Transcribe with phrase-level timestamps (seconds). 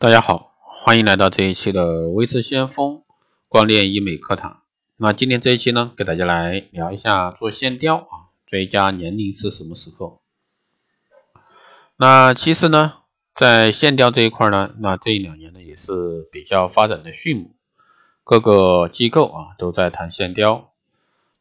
[0.00, 3.02] 大家好，欢迎来到这一期的微智先锋
[3.48, 4.62] 光电医美课堂。
[4.96, 10.22] 那今天这一期呢，给大家来聊一下做线雕啊，最佳年龄是什么时候？
[11.98, 12.94] 那其实呢，
[13.34, 17.50] 在线雕这一块呢，那这一两年呢也是比较发展的迅猛，
[18.24, 20.72] 各个机构啊都在谈线雕。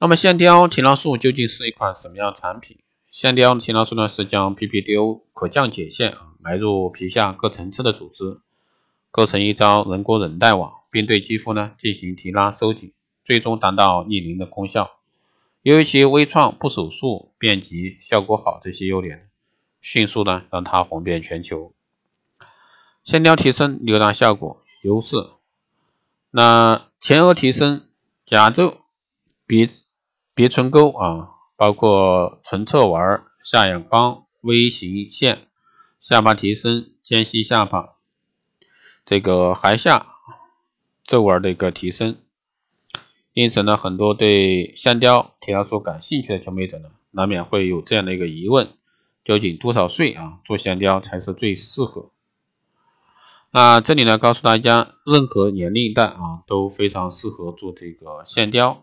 [0.00, 2.78] 那么线雕提拉素究竟是一款什么样的产品？
[3.10, 8.40] 线雕提拉素呢是将 PPDO 可降解线啊埋入皮下各层次的组织。
[9.10, 12.92] 构成一张人工韧带网，并对肌肤呢进行提拉收紧，
[13.24, 14.90] 最终达到逆龄的功效。
[15.62, 19.28] 由于其微创、不手术、便捷、效果好这些优点，
[19.80, 21.72] 迅速呢让它红遍全球。
[23.04, 25.16] 线雕提升六大效果优势，
[26.30, 27.86] 那前额提升、
[28.24, 28.82] 甲皱、
[29.46, 29.68] 鼻
[30.34, 35.48] 鼻唇沟啊，包括唇侧纹、下眼眶、微型线、
[35.98, 37.95] 下巴提升、间隙下巴。
[39.06, 40.08] 这个颌下
[41.04, 42.16] 皱纹的一个提升，
[43.32, 48.70] 因此呢，很多对线雕提拉素感兴趣的求美者呢，难免会有这样的一个疑问：
[49.22, 52.10] 究竟多少岁啊做线雕才是最适合？
[53.52, 58.82] 那这里呢，告诉大家，任何年龄段啊都非常适合做这个线雕。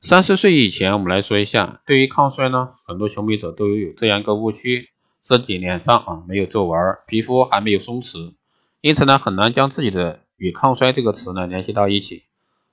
[0.00, 4.88] 三十岁以前，我们来说一下，对于抗衰呢，很多求美者都有这样一个误区：
[5.20, 8.32] 自己脸上啊没有皱纹，皮肤还没有松弛。
[8.82, 12.24] 因此呢，很难将自己的与抗衰这个词呢联系到一起。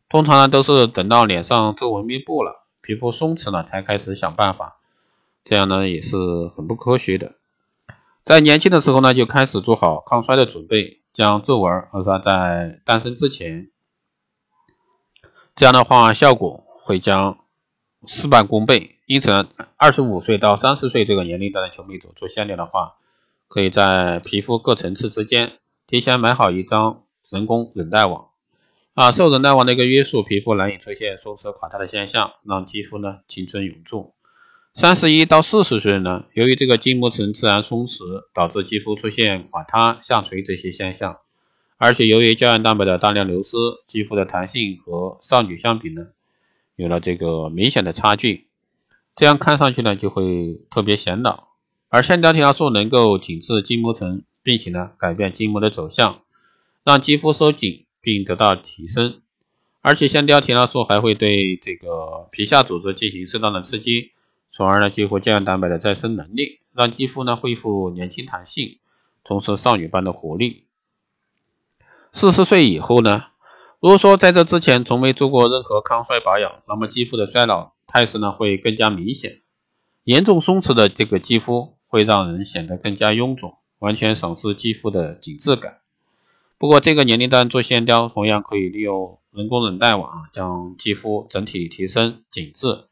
[0.10, 4.80] 通常呢，都是等到脸上皱纹密布了，皮肤松弛了，才开始想办法。
[5.46, 7.36] 这样呢，也是很不科学的。
[8.24, 13.70] 在年轻的时候呢，就开始做好抗衰的准备，将皱纹扼杀在诞生之前。
[15.56, 17.38] 这样的话，效果会将
[18.08, 18.96] 事半功倍。
[19.06, 22.96] 因此呢，二十五岁到三十岁这个年龄段的求美者做线雕的话，
[23.48, 25.54] 可以在皮肤各层次之间。
[25.90, 27.02] 提前买好一张
[27.32, 28.28] 人工韧带网
[28.94, 34.14] 啊，受韧带网的一个约束，皮肤难以出现松弛垮塌的现象，让肌肤呢青春永驻。
[34.76, 38.04] 三十一到四十岁呢，由于这个筋膜层自然松弛，
[38.36, 41.18] 导致肌肤出现垮塌、下垂这些现象，
[41.78, 46.10] 而且由于胶原蛋白的大量流失，肌肤的弹性和少女相比呢，
[46.76, 48.48] 有了这个明显的差距，
[49.16, 51.48] 这样看上去呢就会特别显老。
[51.90, 54.22] 而线雕提拉素能够紧致筋膜层。
[54.44, 56.22] 并且呢，改变筋膜的走向，
[56.84, 59.22] 让肌肤收紧并得到提升。
[59.82, 64.12] 而且线雕提拉素还会对这个皮下组织进行适当的刺激，
[64.52, 68.80] 从而呢激活胶原蛋白的再生能力，让肌肤呢恢复年轻弹性，
[69.24, 70.66] 重拾少女般的活力。
[72.12, 73.28] 四十岁以后呢，
[73.80, 79.42] 如果说在这之前从没做过任何抗衰保养，那么肌肤的衰老态势呢会更加明显。
[80.04, 83.59] 严重松弛的这个肌肤会让人显得更加臃肿。
[83.80, 85.80] 完全丧失肌肤的紧致感。
[86.58, 92.86] 不过，这个年龄段做线雕同样可以利用人工韧带网将肌肤整体提升紧致，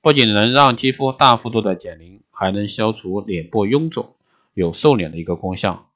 [0.00, 4.14] 不仅能让肌肤大幅度的减龄，还能消除脸部臃肿，
[4.54, 5.90] 有瘦脸的一个功效。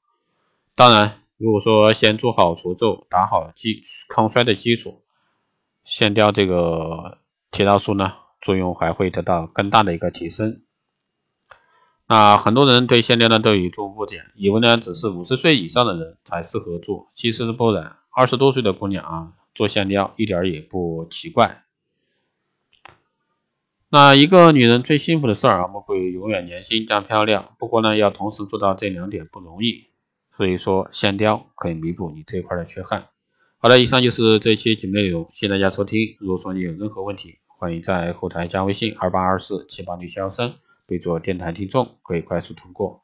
[0.75, 5.01] 当然，如果说先做好除皱，打好基抗衰的基础，
[5.83, 7.17] 线雕这个
[7.49, 10.61] 提拉素呢，作用还会得到更大的一个提升。
[12.07, 21.63] 那很多人对线雕呢都有一种误解，以为呢只是五十岁以上的人才适合做，其实不然，二十多岁的姑娘啊做线雕一点也不奇怪。
[23.89, 27.55] 那一个女人最幸福的事儿啊，莫过于永远年轻加漂亮。
[27.57, 29.85] 不过呢，要同时做到这两点不容易，
[30.31, 33.07] 所以说线雕可以弥补你这块的缺憾。
[33.57, 36.17] 好的，以上就是这期节目内容，谢谢大家收听。
[36.19, 40.55] 如果说你有任何问题，欢迎在后台加微信二八二四七八六七幺三。
[40.87, 43.03] 备注电台听众可以快速通过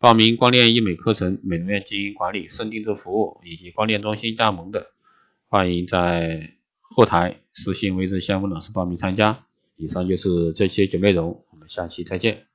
[0.00, 4.92] 报名光电医美课程、美容院经营管理、深定制服务以及光电中心加盟的，
[5.48, 9.44] 欢迎在后台私信微信相关老师报名参加。
[9.76, 12.49] 以上就是这期节目内容，我们下期再见。